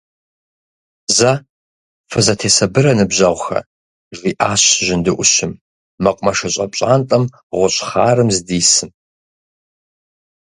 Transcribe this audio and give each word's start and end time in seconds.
Зэ 1.15 1.31
фызэтесабырэ, 2.11 2.91
ныбжьэгъухэ!– 2.97 3.59
жиӏащ 4.17 4.63
жьынду 4.85 5.13
ӏущым, 5.17 5.51
мэкъумэшыщӏэ 6.03 6.65
пщӏантӏэм 6.71 7.23
гъущӏ 7.57 7.79
хъарым 7.89 8.29
здисым. 8.35 8.89